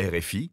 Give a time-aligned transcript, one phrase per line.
[0.00, 0.52] RFI,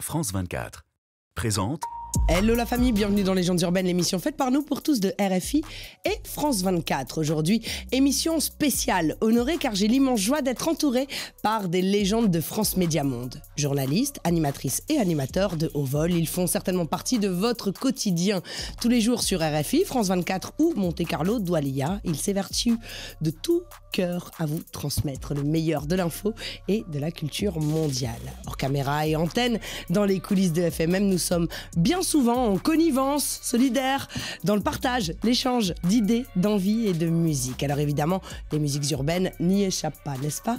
[0.00, 0.86] France 24,
[1.34, 1.82] présente
[2.28, 5.62] Hello la famille, bienvenue dans Légendes urbaines, l'émission faite par nous pour tous de RFI
[6.04, 7.20] et France 24.
[7.20, 7.60] Aujourd'hui,
[7.92, 11.06] émission spéciale, honorée car j'ai l'immense joie d'être entourée
[11.42, 13.42] par des légendes de France Média Monde.
[13.56, 18.42] Journalistes, animatrices et animateurs de haut vol, ils font certainement partie de votre quotidien.
[18.80, 22.78] Tous les jours sur RFI, France 24 ou Monte Carlo, Doualia, ils s'évertuent
[23.20, 23.62] de tout
[23.92, 26.32] cœur à vous transmettre le meilleur de l'info
[26.68, 28.12] et de la culture mondiale.
[28.46, 29.58] Hors caméra et antenne,
[29.90, 34.08] dans les coulisses de FMM, nous sommes bien souvent en connivence, solidaire,
[34.44, 37.62] dans le partage, l'échange d'idées, d'envie et de musique.
[37.62, 38.20] Alors évidemment,
[38.52, 40.58] les musiques urbaines n'y échappent pas, n'est-ce pas?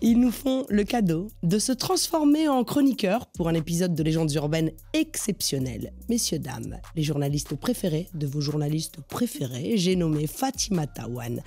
[0.00, 4.32] Ils nous font le cadeau de se transformer en chroniqueurs pour un épisode de Légendes
[4.32, 5.92] urbaines exceptionnel.
[6.08, 11.42] Messieurs, dames, les journalistes préférés de vos journalistes préférés, j'ai nommé Fatima Tawan,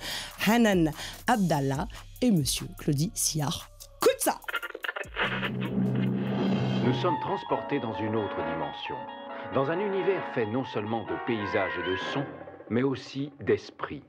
[0.46, 0.92] Hanan
[1.26, 1.88] Abdallah
[2.22, 3.70] et Monsieur Claudie Siar.
[4.18, 4.40] ça
[6.86, 8.94] Nous sommes transportés dans une autre dimension,
[9.52, 12.24] dans un univers fait non seulement de paysages et de sons,
[12.70, 14.04] mais aussi d'esprit.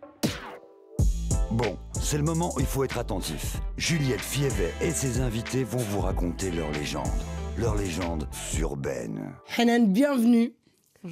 [1.49, 3.57] Bon, c'est le moment où il faut être attentif.
[3.77, 7.07] Juliette Fievet et ses invités vont vous raconter leur légende.
[7.57, 8.29] Leur légende
[8.59, 9.33] urbaine.
[9.57, 10.53] Hanan, bienvenue.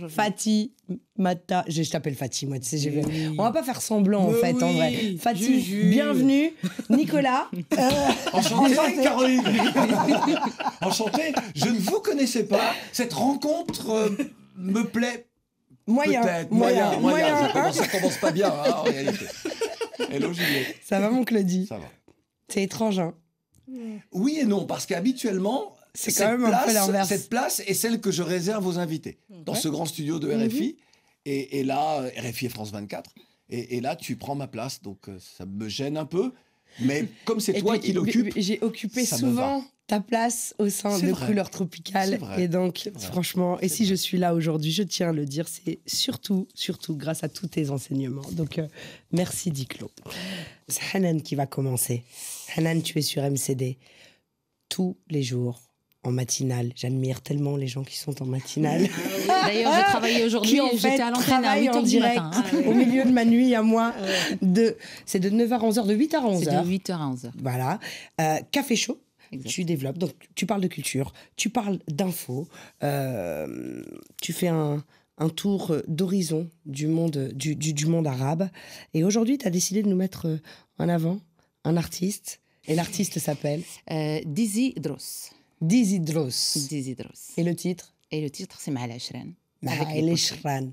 [0.10, 0.72] Fatih,
[1.18, 3.04] Mata, je, t'appelle Fatih, moi, tu sais, j'ai
[3.38, 5.16] On va pas faire semblant, en fait, en vrai.
[5.20, 6.54] Fatih, bienvenue.
[6.90, 7.50] Nicolas.
[7.78, 7.90] Euh,
[8.34, 9.44] Enchanté, Caroline.
[10.82, 11.34] Enchanté.
[11.56, 12.74] Je ne vous connaissais pas.
[12.92, 14.10] Cette rencontre euh,
[14.58, 15.28] me plaît.
[15.88, 16.22] Moyen.
[16.22, 17.40] Peut-être, moyen, moyen.
[17.40, 19.26] Ça, commence, ça, commence, pas bien, hein, en réalité.
[20.09, 20.78] Hello, Juliette.
[20.84, 21.86] Ça va, mon Claudie Ça va.
[22.48, 23.14] C'est étrange, hein
[24.12, 27.10] Oui et non, parce qu'habituellement, c'est quand même place, un peu l'inverse.
[27.10, 30.78] Cette place est celle que je réserve aux invités dans ce grand studio de RFI.
[31.26, 33.12] et, et, là, RFI et France 24.
[33.50, 36.34] Et, et, là, tu prends ma place, donc euh, ça me gêne un peu.
[36.82, 41.28] Mais comme c'est toi qui l'occupes, j'ai occupé souvent ta place au sein de vrai.
[41.28, 42.20] Couleurs Tropicales.
[42.38, 45.80] Et donc, franchement, et si je suis là aujourd'hui, je tiens à le dire, c'est
[45.86, 48.30] surtout, surtout grâce à tous tes enseignements.
[48.31, 48.68] Donc, euh,
[49.12, 49.92] merci Diclo.
[50.68, 52.03] C'est Hanan qui va commencer.
[52.56, 53.78] Hanan, tu es sur MCD
[54.69, 55.62] tous les jours
[56.08, 56.72] en matinale.
[56.76, 58.88] J'admire tellement les gens qui sont en matinale.
[59.28, 62.62] D'ailleurs, j'ai travaillé aujourd'hui j'étais à 8h en direct, matin, hein.
[62.66, 63.94] au milieu de ma nuit à moi.
[64.42, 66.44] De, c'est de 9h à 11h, de 8h à 11h.
[66.44, 67.32] C'est de 8h à 11h.
[67.42, 67.80] Voilà.
[68.22, 69.00] Euh, café chaud.
[69.32, 69.50] Exact.
[69.50, 72.48] Tu développes, donc tu parles de culture, tu parles d'infos,
[72.84, 73.84] euh,
[74.22, 74.84] tu fais un,
[75.18, 78.50] un tour d'horizon du monde, du, du, du monde arabe.
[78.94, 80.40] Et aujourd'hui, tu as décidé de nous mettre
[80.78, 81.20] en avant
[81.64, 82.40] un artiste.
[82.68, 83.62] Et l'artiste s'appelle
[83.92, 85.32] euh, Dizzy Dross.
[85.62, 86.68] Dizzy Dross.
[87.38, 87.94] Et le titre?
[88.12, 89.28] Et le titre, c'est Mahal Ashran.
[89.62, 90.72] Mahal Ashran.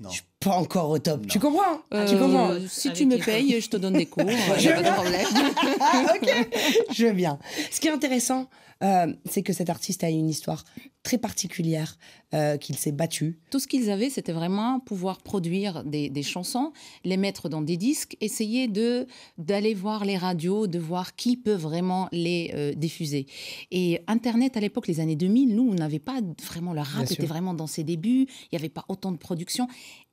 [0.00, 0.10] Non.
[0.10, 1.22] Je pas encore au top.
[1.22, 1.26] Non.
[1.26, 4.22] Tu comprends Euh, Tu comprends Si tu me payes, je te donne des cours.
[4.28, 5.26] A pas de problème.
[6.22, 6.48] ok,
[6.92, 7.38] je veux bien.
[7.72, 8.48] Ce qui est intéressant,
[8.82, 10.64] euh, c'est que cet artiste a une histoire
[11.02, 11.98] très particulière,
[12.34, 13.38] euh, qu'il s'est battu.
[13.50, 16.72] Tout ce qu'ils avaient, c'était vraiment pouvoir produire des, des, chansons,
[17.04, 19.06] les mettre dans des disques, essayer de
[19.38, 23.26] d'aller voir les radios, de voir qui peut vraiment les euh, diffuser.
[23.70, 26.74] Et Internet, à l'époque, les années 2000, nous, on n'avait pas vraiment...
[26.74, 29.68] Le rap était vraiment dans ses débuts, il n'y avait pas autant de production,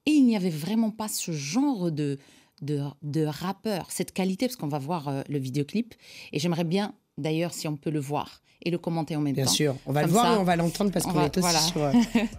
[0.05, 2.17] et il n'y avait vraiment pas ce genre de...
[2.61, 5.95] De, de rappeur, cette qualité, parce qu'on va voir euh, le vidéoclip,
[6.31, 9.45] et j'aimerais bien d'ailleurs si on peut le voir et le commenter en même Bien
[9.45, 9.51] temps.
[9.51, 11.37] Bien sûr, on va comme le voir ça, et on va l'entendre parce qu'on est
[11.37, 11.59] aussi voilà.
[11.59, 11.91] sur,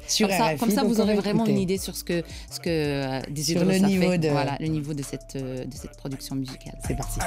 [0.08, 1.52] sur comme ça, RFI, comme ça vous aurez vraiment écouter.
[1.52, 4.18] une idée sur ce que ce que euh, des sur le niveau fait.
[4.18, 6.78] de voilà le niveau de cette euh, de cette production musicale.
[6.86, 7.20] C'est parti.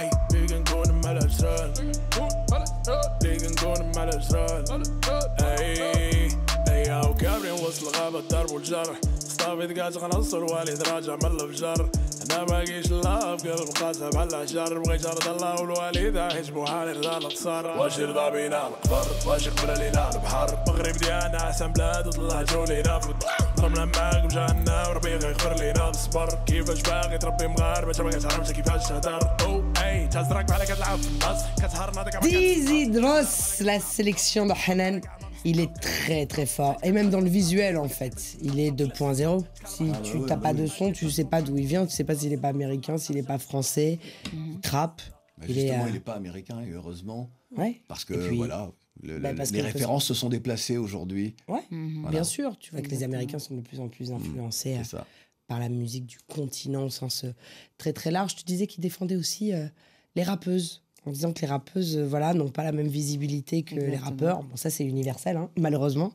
[9.48, 11.90] صافي قاعد غنصر والد راجع من الفجر
[12.32, 17.68] أنا باقيش الله قلب قاسم على شر بغيت ارض الله والوالد عايش بوحالي رضا القصر
[17.68, 23.00] واش يرضى بينا القبر واش يقبل علينا البحر المغرب ديالنا أحسن بلاد وطلع جو لينا
[23.00, 23.14] في
[23.58, 28.90] ضربنا معاك وجانا وربي غيغفر لينا الصبر كيفاش باغي تربي مغاربه انت ما كتعرفش كيفاش
[28.90, 30.08] تهدر أو أي.
[30.08, 35.27] تهزرك بحال كتلعب في الناس كتهار ناضيك Dizzy Dross, la sélection de Hanan.
[35.50, 36.78] Il est très très fort.
[36.84, 38.36] Et même dans le visuel, en fait.
[38.42, 39.44] Il est 2.0.
[39.66, 41.86] Si Ah, tu ouais, n'as ouais, pas de son, tu sais pas d'où il vient.
[41.86, 44.00] Tu sais pas s'il est pas américain, s'il est pas français.
[44.34, 45.02] Il trappe.
[45.38, 45.84] Bah, il justement, est.
[45.84, 47.30] euh, il n'est pas américain, et heureusement.
[47.56, 47.80] Ouais.
[47.88, 48.72] Parce que, puis- voilà,
[49.04, 51.36] le- Bah, le- parce les que- références se sont déplacées aujourd'hui.
[51.48, 52.10] Ouais, Mhm.
[52.12, 52.58] bien sûr.
[52.60, 53.04] Tu vois que les.
[53.04, 55.00] Américains sont de plus en plus influencés euh,
[55.48, 57.32] par la musique du continent au sens euh,
[57.78, 58.36] très très large.
[58.36, 59.68] Tu disais qu'il défendait aussi euh,
[60.16, 60.84] les rappeuses.
[61.08, 64.44] En disant que les rappeuses, euh, voilà, n'ont pas la même visibilité que les rappeurs.
[64.44, 66.12] Bon, ça c'est universel, hein, malheureusement.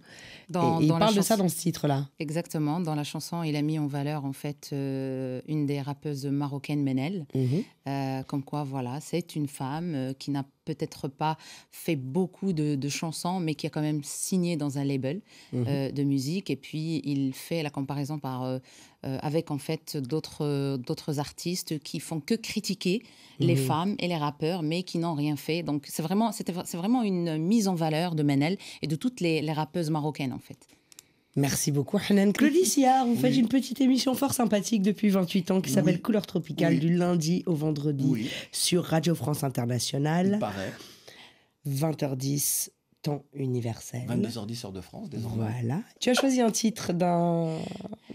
[0.51, 2.09] Dans, et, et il dans parle de ça dans ce titre-là.
[2.19, 2.79] Exactement.
[2.79, 6.83] Dans la chanson, il a mis en valeur en fait euh, une des rappeuses marocaines,
[6.83, 7.25] Menel.
[7.35, 7.63] Mhm.
[7.89, 11.37] Euh, comme quoi, voilà, c'est une femme qui n'a peut-être pas
[11.71, 15.23] fait beaucoup de, chansons, mais qui a quand même signé dans un label
[15.53, 15.65] Mhm.
[15.69, 16.51] euh, de musique.
[16.51, 18.59] Et puis, il fait la comparaison par, euh,
[19.05, 23.03] euh, avec en fait d'autres d'autres artistes qui font que critiquer
[23.41, 23.57] les Mhm.
[23.57, 25.63] femmes et les rappeurs, mais qui n'ont rien fait.
[25.63, 29.43] Donc, c'est vraiment, c'est vraiment une mise en valeur de Manel et de toutes les,
[29.43, 30.69] les rappeuses marocaines, en fait.
[31.35, 32.33] Merci beaucoup, Hanan.
[32.33, 33.39] Claudie Sillard, vous faites Oui.
[33.41, 35.75] une petite émission fort sympathique depuis 28 ans qui Oui.
[35.75, 36.79] s'appelle Couleur Tropicale Oui.
[36.81, 40.73] du lundi au vendredi Oui, sur Radio France il Internationale, paraît.
[41.67, 42.69] 20h10,
[43.03, 44.03] temps universel.
[44.09, 45.47] 22h10 heure de France, désormais.
[45.51, 45.81] Voilà.
[46.01, 47.57] Tu as choisi un titre d'un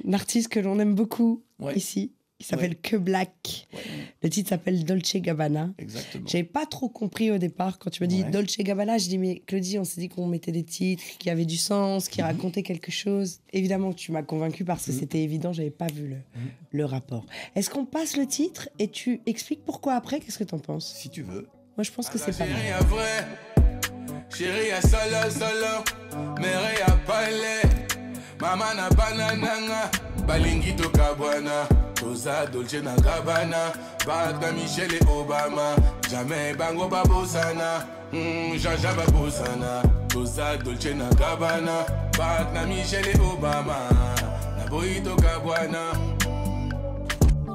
[0.08, 1.75] un artiste que l'on aime beaucoup Ouais.
[1.75, 3.68] ici, qui s'appelle Que Black.
[3.74, 3.80] Ouais,
[4.22, 5.72] Le titre s'appelle Dolce Gabbana.
[5.80, 6.25] exactement.
[6.28, 8.30] J'avais pas trop compris au départ quand tu m'as dit Ouais.
[8.30, 8.98] Dolce Gabbana.
[9.00, 12.10] Je dis mais Claudie, on s'est dit qu'on mettait des titres qui avaient du sens,
[12.10, 12.28] qui Mhm.
[12.28, 13.39] racontaient quelque chose.
[13.54, 15.00] Évidemment, tu m'as convaincu parce que Mhm.
[15.00, 15.51] c'était évident.
[15.54, 16.18] J'avais pas vu le,
[16.72, 17.25] le rapport.
[17.56, 20.19] Est-ce qu'on passe le titre et tu expliques pourquoi après?
[20.19, 20.94] Qu'est-ce que t'en penses?
[20.95, 21.48] Si tu veux.
[21.75, 23.28] Moi, je pense que c'est pas à vrai.
[24.36, 25.84] Chérie, à solo, solo.
[26.39, 27.62] Mere, à palais.
[28.39, 29.89] Mama, na banananga.
[30.27, 31.68] Balingi, to kabwana.
[31.95, 33.74] Toza, dolce, na gabana.
[34.06, 35.75] Bata, Michelle et Obama.
[36.09, 37.85] Jamais bango, babosana.
[38.13, 39.81] Mm, Jaja, babosana.
[40.09, 41.85] Toza, dolce, na gabana.
[42.18, 43.89] Bata, Michelle et Obama.
[44.57, 45.94] Na boito, kabwana.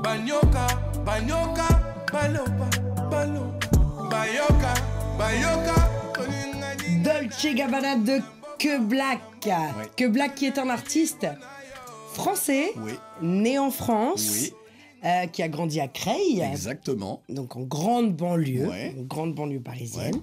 [0.02, 0.66] Banyoka,
[1.04, 1.68] banyoka,
[2.12, 2.68] balopa,
[3.10, 4.08] balopa.
[4.10, 4.74] Bayoka,
[5.18, 5.74] bayoka.
[7.04, 8.20] Dolce Gabbana de
[8.58, 9.20] Que Black.
[9.96, 11.26] Que Black qui est un artiste
[12.12, 12.92] français, Oui,
[13.22, 14.52] né en France, oui,
[15.04, 16.40] euh, qui a grandi à Creil.
[16.40, 17.22] exactement.
[17.28, 18.94] donc en grande banlieue, Ouais.
[18.98, 20.20] grande banlieue parisienne.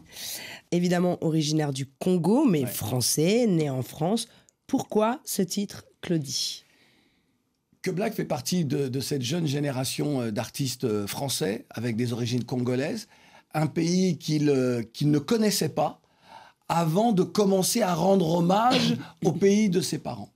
[0.72, 2.68] Évidemment originaire du Congo, mais Ouais.
[2.68, 4.28] français, né en France.
[4.68, 6.64] Pourquoi ce titre, Claudie?
[7.82, 12.14] Que Black fait partie de, de cette jeune génération euh, d'artistes euh, français avec des
[12.14, 13.08] origines congolaises,
[13.54, 14.54] un pays qu'il
[14.94, 16.00] qu'il ne connaissait pas
[16.68, 18.96] avant de commencer à rendre hommage
[19.26, 20.30] au pays de ses parents.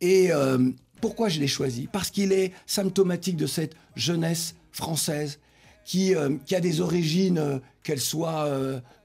[0.00, 0.70] Et euh,
[1.00, 1.88] pourquoi je l'ai choisi?
[1.90, 5.38] Parce qu'il est symptomatique de cette jeunesse française
[5.84, 8.46] qui, euh, qui a des origines, euh, qu'elles soient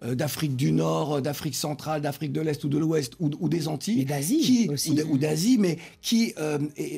[0.02, 4.02] d'Afrique du Nord, d'Afrique centrale, d'Afrique de l'Est ou de l'Ouest ou, ou des Antilles.
[4.02, 4.92] Et d'Asie aussi.
[4.92, 6.34] ou d'Asie, mais qui,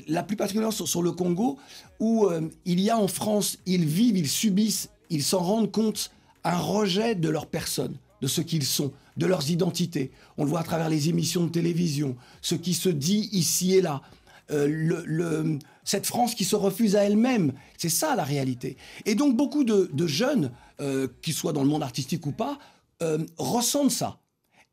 [0.08, 1.60] la plus particulièrement sur, sur le Congo,
[2.00, 2.28] où
[2.66, 6.12] il y a en France, ils vivent, ils subissent, ils s'en rendent compte,
[6.44, 10.12] un rejet de leur personne, de ce qu'ils sont, de leurs identités.
[10.38, 13.82] On le voit à travers les émissions de télévision, ce qui se dit ici et
[13.82, 14.02] là.
[14.50, 17.52] Euh, le- le- cette France qui se refuse à elle-même.
[17.78, 18.78] C'est ça la réalité.
[19.06, 22.58] Et donc beaucoup de, de jeunes, euh, qu'ils soient dans le monde artistique ou pas,
[23.04, 24.20] euh, ressentent ça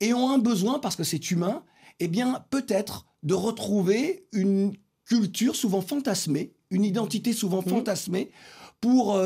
[0.00, 1.62] et ont un besoin, parce que c'est humain,
[2.00, 4.74] eh bien peut-être de retrouver une
[5.06, 8.30] culture souvent fantasmée, une identité souvent fantasmée,
[8.80, 9.20] pour,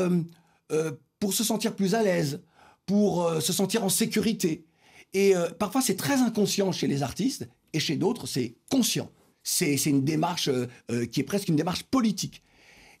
[1.19, 2.41] pour se sentir plus à l'aise,
[2.89, 4.65] pour euh, se sentir en sécurité.
[5.13, 9.09] Et euh, parfois c'est très inconscient chez les artistes, et chez d'autres c'est conscient.
[9.43, 12.41] C'est une démarche euh, qui est presque une démarche politique.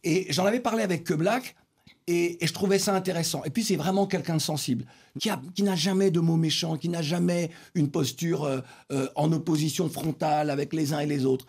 [0.03, 1.55] Et j'en avais parlé avec Que Black,
[2.05, 3.43] et, et je trouvais ça intéressant.
[3.45, 4.85] Et puis c'est vraiment quelqu'un de sensible,
[5.55, 8.63] qui n'a jamais de mots méchants, qui n'a jamais une posture
[9.15, 11.47] en opposition frontale avec les uns et les autres.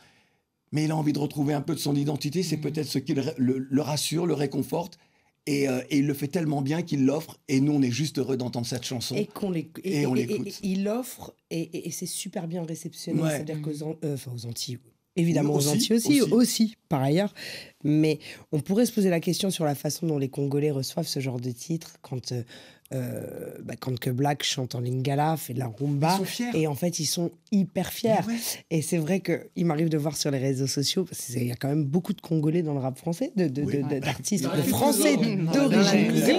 [0.73, 3.13] Mais il a envie de retrouver un peu de son identité, c'est peut-être ce qui
[3.15, 4.99] le, le- le rassure, le réconforte.
[5.47, 7.39] Et, euh, et il le fait tellement bien qu'il l'offre.
[7.49, 9.17] Et nous, on est juste heureux d'entendre cette chanson.
[9.17, 10.47] Et qu'on l'éc- Et on l'écoute.
[10.47, 13.21] et- il offre et, et- et c'est super bien réceptionné.
[13.23, 13.31] Ouais.
[13.31, 14.79] C'est-à-dire qu'aux An- euh, enfin, aux Antilles,
[15.17, 16.33] évidemment aux Antilles aussi, aussi.
[16.33, 17.33] aussi, par ailleurs.
[17.83, 18.19] Mais
[18.53, 21.41] on pourrait se poser la question sur la façon dont les Congolais reçoivent ce genre
[21.41, 22.43] de titre quand, euh,
[22.93, 26.11] euh, bah, quand que Black chante en lingala, fait de la rumba.
[26.13, 26.51] Ils sont fiers.
[26.55, 28.11] Et en fait, ils sont hyper fiers.
[28.27, 28.35] Ouais.
[28.71, 31.57] Et c'est vrai qu'il m'arrive de voir sur les réseaux sociaux, parce qu'il y a
[31.57, 33.77] quand même beaucoup de Congolais dans le rap français, de- de- Oui.
[33.83, 35.49] de- de- d'artistes de français d'origine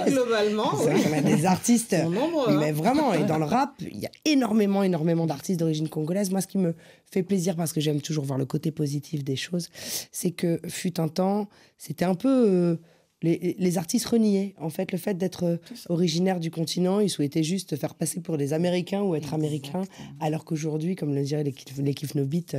[0.06, 1.22] globalement, oui.
[1.24, 2.10] des artistes hein.
[2.58, 6.30] mais vraiment, et dans le rap, il y a énormément, énormément d'artistes d'origine congolaise.
[6.30, 6.74] Moi, ce qui me
[7.10, 9.68] fait plaisir, parce que j'aime toujours voir le côté positif des choses,
[10.12, 12.76] c'est que fut un temps, c'était un peu euh,
[13.24, 14.54] les, les artistes reniaient.
[14.58, 15.56] En fait, le fait d'être euh,
[15.88, 19.84] originaire du continent, ils souhaitaient juste faire passer pour des Américains ou être Américains,
[20.18, 22.56] alors qu'aujourd'hui, comme le dirait l'équipe l'équipe No Beat,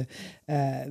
[0.49, 0.85] euh,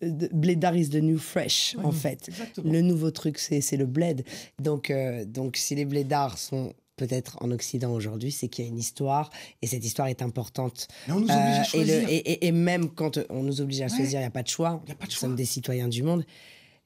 [0.00, 2.28] b- Blédard is the new fresh, en fait.
[2.28, 2.72] Exactement.
[2.72, 4.24] Le nouveau truc, c'est le bled.
[4.62, 8.70] Donc, euh, donc si les blédards sont peut-être en Occident aujourd'hui, c'est qu'il y a
[8.70, 9.30] une histoire,
[9.62, 10.88] et cette histoire est importante.
[11.06, 12.02] Mais on nous oblige à Euh, et, choisir.
[12.02, 14.42] le- et, et- et même quand on nous oblige à choisir, il n'y a pas
[14.42, 14.82] de choix.
[14.88, 15.20] Y a pas de Nous choix.
[15.28, 16.24] sommes des citoyens du monde.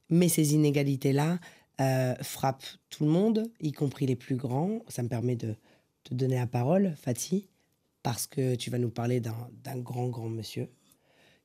[0.08, 1.38] Mais ces inégalités-là
[1.80, 4.80] euh, frappent tout le monde, y compris les plus grands.
[4.88, 5.54] Ça me permet de
[6.04, 7.48] te donner la parole, Fatih,
[8.02, 10.68] parce que tu vas nous parler d'un d'un grand, grand monsieur,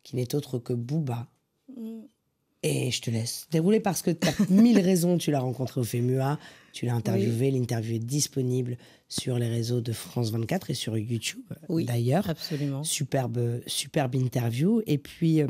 [0.03, 1.27] qui n'est autre que Booba.
[2.67, 5.17] Et je te laisse dérouler parce que tu as mille raisons.
[5.19, 6.39] Tu l'as rencontré au FEMUA,
[6.73, 7.51] tu l'as interviewé.
[7.51, 12.27] L'interview est disponible sur les réseaux de France 24 et sur YouTube Oui, d'ailleurs.
[12.27, 12.83] absolument.
[12.83, 14.81] Superbe, superbe interview.
[14.87, 15.47] Et puis, euh,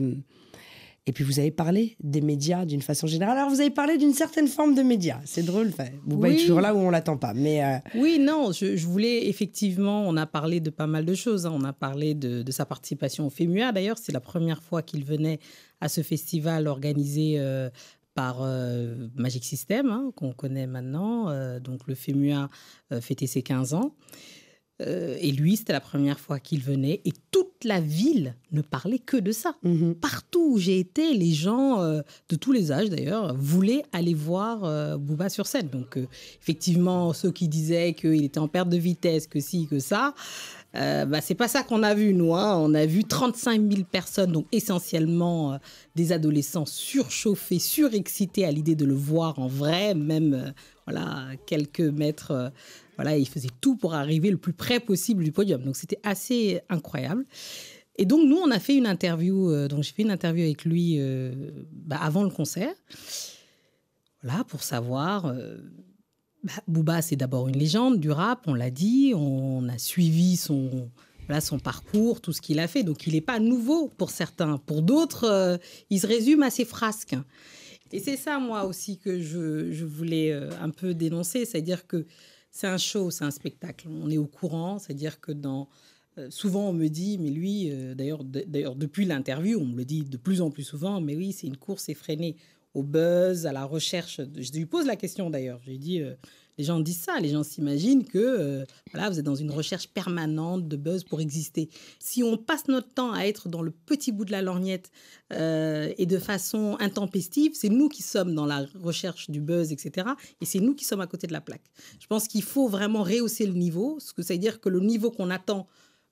[1.07, 3.37] et puis vous avez parlé des médias d'une façon générale.
[3.37, 5.21] Alors vous avez parlé d'une certaine forme de médias.
[5.23, 5.69] C'est drôle.
[5.69, 6.35] Enfin, est Oui.
[6.41, 7.33] toujours là où on l'attend pas.
[7.33, 11.13] Mais euh, Oui, non, je, je voulais effectivement, on a parlé de pas mal de
[11.15, 11.45] choses.
[11.45, 11.53] hein.
[11.55, 13.71] On a parlé de, de sa participation au FEMUA.
[13.71, 15.39] D'ailleurs, c'est la première fois qu'il venait
[15.89, 17.69] ce festival organisé euh,
[18.13, 21.29] par euh, Magic System, hein, qu'on connaît maintenant.
[21.29, 22.49] Euh, donc le FEMUA
[23.01, 23.95] fêtait ses 15 ans.
[24.81, 26.99] Et lui, c'était la première fois qu'il venait.
[27.05, 29.55] Et toute la ville ne parlait que de ça.
[29.63, 29.95] mhm.
[29.95, 34.63] Partout où j'ai été, les gens euh, de tous les âges d'ailleurs voulaient aller voir
[34.63, 35.67] euh, Booba sur scène.
[35.69, 36.07] Donc euh,
[36.41, 40.13] effectivement, ceux qui disaient qu'il était en perte de vitesse, que si, que ça,
[40.75, 42.33] euh, bah, c'est pas ça qu'on a vu nous.
[42.35, 42.57] hein.
[42.57, 45.59] On a vu 35 000 personnes, donc essentiellement
[45.95, 50.53] des adolescents surchauffés, surexcités à l'idée de le voir en vrai, même
[50.85, 52.51] voilà quelques mètres.
[52.97, 55.61] voilà, il faisait tout pour arriver le plus près possible du podium.
[55.63, 57.25] Donc c'était assez incroyable.
[57.97, 59.49] Et donc, nous, on a fait une interview.
[59.49, 61.33] euh, donc, j'ai fait une interview avec lui euh,
[61.71, 62.73] bah, avant le concert.
[64.21, 65.25] Voilà, pour savoir.
[65.25, 65.57] euh,
[66.43, 69.13] bah, Booba, c'est d'abord une légende du rap, on l'a dit.
[69.15, 70.89] On a suivi son,
[71.27, 72.83] voilà, son parcours, tout ce qu'il a fait.
[72.83, 74.57] Donc, il n'est pas nouveau pour certains.
[74.57, 75.59] Pour d'autres,
[75.89, 77.15] il se résume à ses frasques.
[77.91, 81.45] Et c'est ça, moi aussi, que je, voulais un peu dénoncer.
[81.45, 82.05] C'est-à-dire que
[82.51, 83.87] c'est un show, c'est un spectacle.
[83.89, 84.79] On est au courant.
[84.79, 85.69] C'est-à-dire que dans.
[86.17, 88.23] Euh, souvent, on me dit, mais lui, euh, d'ailleurs,
[88.75, 91.57] depuis l'interview, on me le dit de plus en plus souvent, mais oui, c'est une
[91.57, 92.37] course effrénée
[92.73, 94.21] au buzz, à la recherche.
[94.37, 95.59] Je lui pose la question d'ailleurs.
[95.63, 96.13] Je lui dis, euh,
[96.57, 100.69] les gens disent ça, les gens s'imaginent que voilà, vous êtes dans une recherche permanente
[100.69, 101.69] de buzz pour exister.
[101.99, 104.89] Si on passe notre temps à être dans le petit bout de la lorgnette
[105.31, 110.07] et de façon intempestive, c'est nous qui sommes dans la recherche du buzz, etc.
[110.39, 111.65] Et c'est nous qui sommes à côté de la plaque.
[111.99, 114.79] Je pense qu'il faut vraiment rehausser le niveau, ce que ça veut dire que le
[114.79, 115.67] niveau qu'on attend.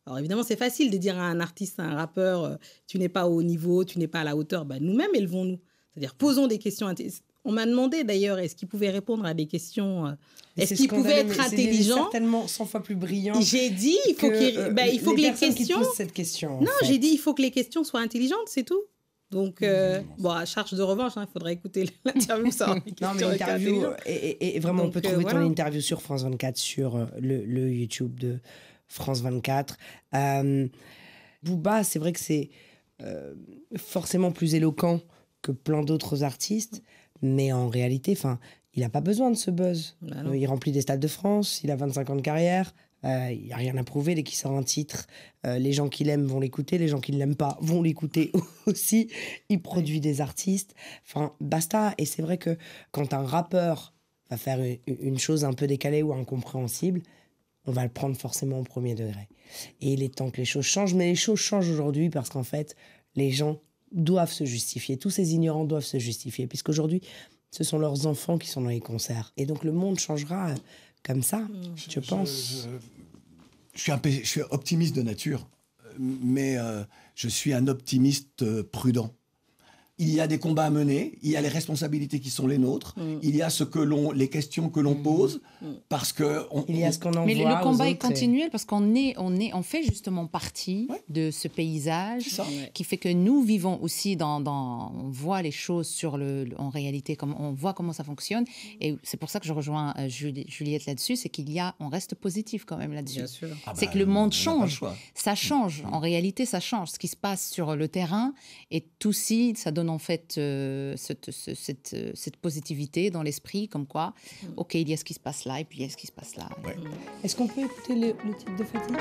[0.05, 2.55] Alors évidemment, c'est facile de dire à un artiste, à un rappeur, euh,
[2.87, 4.65] tu n'es pas au niveau, tu n'es pas à la hauteur.
[4.65, 5.59] Ben, nous-mêmes, élevons-nous.
[5.93, 6.93] C'est-à-dire, posons des questions.
[7.45, 10.11] On m'a demandé d'ailleurs, est-ce qu'il pouvait répondre à des questions euh,
[10.57, 13.39] Est-ce qu'il pouvait être intelligent certainement 100 fois plus brillant.
[13.41, 15.83] J'ai dit, il faut, que, qu'il- euh, ben, il faut que les personnes qui questions.
[15.95, 16.59] cette question.
[16.61, 18.81] Non, j'ai dit, il faut que les questions soient intelligentes, c'est tout.
[19.31, 22.45] Donc, euh, bon, à charge de revanche, hein, il faudrait écouter l'interview.
[22.45, 26.01] les Non, mais l'interview, et, et- et vraiment, on peut euh, trouver ton interview sur
[26.01, 28.39] France 24, sur le, le YouTube de
[28.93, 29.77] France 24.
[30.13, 30.67] Euh,
[31.43, 32.49] Booba, c'est vrai que c'est
[33.01, 33.33] euh,
[33.75, 35.01] forcément plus éloquent
[35.41, 36.81] que plein d'autres artistes,
[37.21, 38.39] mais en réalité, enfin,
[38.75, 39.97] il n'a pas besoin de ce buzz.
[40.01, 40.15] Bah.
[40.25, 42.73] Euh, il remplit des stades de France, il a 25 ans de carrière.
[43.03, 45.07] euh, Il n'y a rien à prouver dès qu'il sort un titre.
[45.45, 48.31] euh, les gens qui l'aiment vont l'écouter, les gens qui ne l'aiment pas vont l'écouter
[48.65, 49.09] aussi.
[49.49, 50.73] Il produit des artistes.
[51.05, 51.93] Enfin, basta.
[51.97, 52.57] Et c'est vrai que
[52.91, 53.93] quand un rappeur
[54.29, 57.01] va faire une, une chose un peu décalée ou incompréhensible,
[57.65, 59.27] on va le prendre forcément au premier degré.
[59.81, 62.43] Et il est temps que les choses changent, mais les choses changent aujourd'hui parce qu'en
[62.43, 62.75] fait,
[63.15, 64.97] les gens doivent se justifier.
[64.97, 67.01] Tous ces ignorants doivent se justifier, puisqu'aujourd'hui,
[67.51, 69.31] ce sont leurs enfants qui sont dans les concerts.
[69.37, 70.55] Et donc le monde changera euh,
[71.03, 72.63] comme ça, je, pense.
[72.63, 72.69] Je,
[73.75, 75.47] je suis un je suis optimiste de nature,
[75.99, 76.83] mais euh,
[77.15, 79.13] je suis un optimiste euh, prudent.
[79.99, 82.57] Il y a des combats à mener, il y a les responsabilités qui sont les
[82.57, 83.19] nôtres, Mm.
[83.21, 85.39] il y a ce que l'on, les questions que l'on pose,
[85.87, 88.65] parce que on- Il y a ce qu'on envoie Mais le, combat est continuel parce
[88.65, 91.03] qu'on est, on est, on fait justement partie Ouais.
[91.09, 92.41] de ce paysage
[92.73, 96.69] qui fait que nous vivons aussi dans, dans on voit les choses sur le, en
[96.69, 98.45] réalité, comme on voit comment ça fonctionne.
[98.81, 101.75] Et c'est pour ça que je rejoins euh, Juli- Juliette là-dessus, c'est qu'il y a,
[101.79, 103.19] on reste positif quand même là-dessus.
[103.19, 103.49] Bien sûr.
[103.67, 104.81] Ah C'est bah, que le monde le change.
[105.13, 105.83] Ça change.
[105.91, 106.89] En réalité, ça change.
[106.89, 108.33] Ce qui se passe sur le terrain
[108.71, 113.23] et tout ci, ça donne en fait euh, cette, ce- cette, euh, cette positivité dans
[113.23, 114.13] l'esprit, comme quoi,
[114.57, 115.97] ok, il y a ce qui se passe là et puis il y a ce
[115.97, 116.47] qui se passe là.
[116.65, 116.75] Ouais.
[117.23, 118.93] Est-ce qu'on peut écouter le, le titre de Fatih?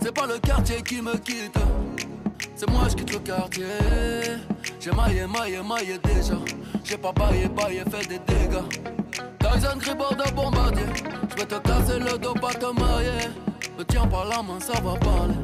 [0.00, 1.58] C'est pas le quartier qui me quitte,
[2.54, 3.64] c'est moi je quitte le quartier.
[4.80, 6.38] J'ai maillé, maillé, maillé déjà.
[6.84, 8.62] J'ai pas baillé, baillé, fait des dégâts.
[9.40, 10.84] Tyson Gribord de bombardier.
[11.30, 13.28] Je vais te casser le dos, pas te marier.
[13.76, 15.34] Me tiens par la main, ça va parler.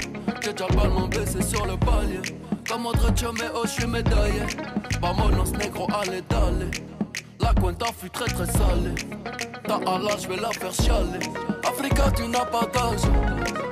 [0.42, 2.20] J'ai déjà le ballon blessé sur le palier.
[2.68, 4.40] Comme autre mais oh, je suis médaillé.
[5.00, 6.70] Vamonos negro, allez, d'aller.
[7.40, 8.94] La cuenta fut très très salée.
[9.66, 11.24] Ta Allah, je vais la faire chialer.
[11.66, 13.00] Africa, tu n'as pas d'âge.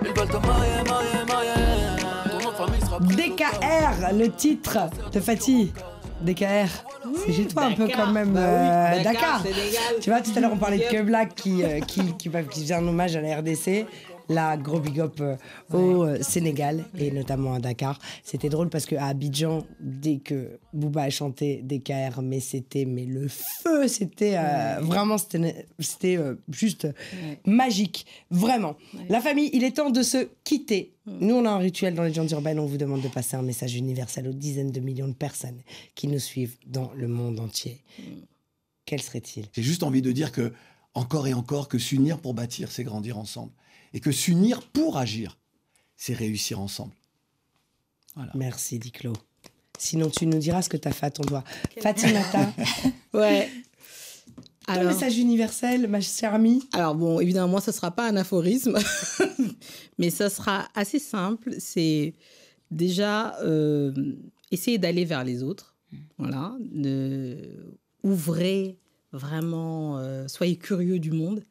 [0.02, 2.02] Ils veulent te mailler, mailler, mailler.
[2.30, 3.58] Ton nom de famille sera pris d'otage.
[3.60, 4.78] DKR, le titre
[5.12, 5.72] de Fatih.
[6.20, 6.68] DKR,
[7.26, 8.32] c'est chez toi un peu quand même.
[8.32, 9.42] Bah oui, euh, Dakar.
[10.00, 10.84] Tu vois, tout à l'heure on parlait de.
[10.84, 13.86] Keblak qui, euh, qui, qui, va- qui faisait un hommage à la RDC.
[14.28, 15.36] La gros big up euh,
[15.72, 17.98] au euh, Sénégal et notamment à Dakar.
[18.22, 23.28] C'était drôle parce qu'à Abidjan, dès que Booba a chanté DKR, mais c'était mais le
[23.28, 26.88] feu, c'était euh, vraiment c'était c'était euh, juste
[27.46, 28.76] magique, vraiment.
[29.08, 30.94] La famille, il est temps de se quitter.
[31.06, 32.60] Nous, on a un rituel dans les gens urbaines.
[32.60, 35.60] On vous demande de passer un message universel aux dizaines de millions de personnes
[35.94, 37.80] qui nous suivent dans le monde entier.
[38.84, 39.46] Quel serait-il?
[39.52, 40.52] J'ai juste envie de dire que,
[40.94, 43.52] encore et encore, que s'unir pour bâtir, c'est grandir ensemble.
[43.94, 45.38] Et que s'unir pour agir,
[45.96, 46.92] c'est réussir ensemble.
[48.34, 49.12] Merci, Diclo.
[49.78, 51.44] Sinon, tu nous diras ce que tu as fait à ton doigt.
[51.80, 52.52] Fatimata,
[53.14, 53.50] Ouais.
[54.66, 56.62] ton Alors, message universel, ma chère amie.
[56.72, 58.78] alors bon, évidemment, moi, ce ne sera pas un aphorisme,
[59.98, 61.54] mais ça sera assez simple.
[61.58, 62.14] C'est
[62.70, 63.92] déjà euh,
[64.50, 65.74] essayer d'aller vers les autres.
[66.18, 66.54] Voilà.
[66.70, 67.36] Ne-
[68.02, 68.78] ouvrez
[69.12, 71.44] vraiment, euh, soyez curieux du monde.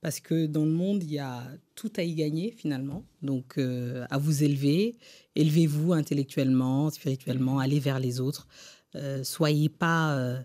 [0.00, 3.04] Parce que dans le monde, il y a tout à y gagner finalement.
[3.22, 4.96] Donc, euh, à vous élever,
[5.34, 8.48] élevez-vous intellectuellement, spirituellement, allez vers les autres.
[8.96, 10.40] Euh, soyez pas euh,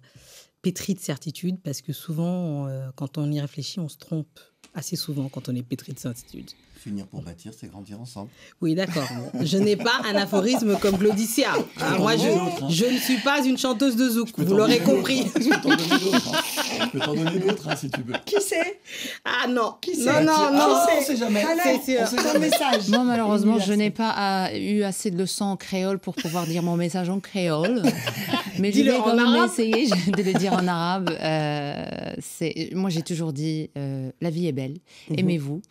[0.62, 4.40] pétri de certitude parce que souvent, euh, quand on y réfléchit, on se trompe
[4.74, 6.52] assez souvent quand on est pétri de certitude.
[6.84, 8.30] S'unir pour bâtir, c'est grandir ensemble.
[8.62, 9.08] Oui, d'accord.
[9.42, 11.50] Je n'ai pas un aphorisme comme Claudicia.
[11.82, 12.68] Ah, moi, je, hein.
[12.70, 15.22] je ne suis pas une chanteuse de zouk, vous l'aurez compris.
[15.22, 15.40] hein.
[15.40, 16.32] Je peux t'en donner d'autres.
[16.36, 16.42] hein.
[16.84, 18.14] Je peux t'en donner d'autres hein, si tu veux.
[18.26, 18.80] Qui c'est?
[19.24, 20.24] Ah non, Qui non, c'est?
[20.24, 21.00] non, Ah, non.
[21.00, 21.44] on sait jamais.
[21.44, 22.02] Allez, C'est sûr.
[22.04, 22.88] on sait ton message.
[22.90, 26.62] Moi, malheureusement, je n'ai pas ah, eu assez de leçons en créole pour pouvoir dire
[26.62, 27.82] mon message en créole.
[28.60, 31.10] Mais je vais quand même essayer de le dire en arabe.
[31.20, 31.86] Euh,
[32.20, 34.78] c'est- moi, j'ai toujours dit euh, la vie est belle,
[35.10, 35.20] Mhm.
[35.20, 35.62] aimez-vous,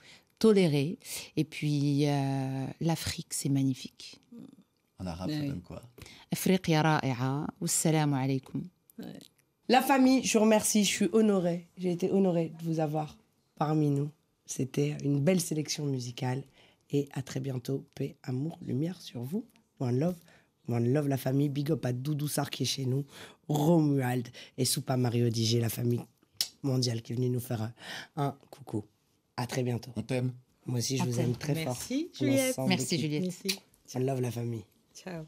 [0.45, 0.99] tolérez.
[1.37, 4.21] Et puis, euh, l'Afrique, c'est magnifique.
[4.99, 5.81] En arabe, ça donne quoi?
[6.31, 8.63] Afrique ra'i'a, wassalamu alaikum.
[9.71, 11.67] La famille, je vous remercie, je suis honorée.
[11.79, 13.17] J'ai été honorée de vous avoir
[13.57, 14.11] parmi nous.
[14.45, 16.43] C'était une belle sélection musicale.
[16.91, 17.87] Et à très bientôt.
[17.95, 19.47] Paix, amour, lumière sur vous.
[19.81, 20.17] One love.
[20.69, 21.49] One love la famille.
[21.49, 23.07] Big up à Doudou Sarr qui est chez nous.
[23.49, 26.05] Romuald et Soupa Mario DJ, la famille
[26.63, 27.73] mondiale qui est venue nous faire un,
[28.17, 28.85] un coucou.
[29.37, 29.91] À très bientôt.
[29.97, 30.33] On t'aime.
[30.67, 31.75] Moi aussi, je À vous aime très fort.
[31.75, 32.57] Merci, en Juliette.
[32.67, 32.99] Merci.
[32.99, 33.23] Juliette.
[33.23, 33.61] Merci.
[33.95, 34.65] One love la famille.
[34.95, 35.25] Ciao.